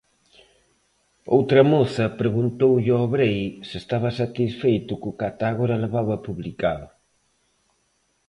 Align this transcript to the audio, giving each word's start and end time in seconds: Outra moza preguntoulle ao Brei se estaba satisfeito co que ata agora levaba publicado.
Outra 1.35 1.61
moza 1.73 2.05
preguntoulle 2.21 2.91
ao 2.95 3.05
Brei 3.15 3.39
se 3.67 3.75
estaba 3.83 4.17
satisfeito 4.21 4.91
co 5.01 5.15
que 5.17 5.25
ata 5.29 5.45
agora 5.49 5.81
levaba 5.85 6.23
publicado. 6.27 6.87